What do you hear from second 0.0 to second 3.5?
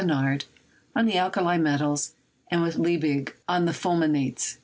Thenard on the alkali metals, and with Liebig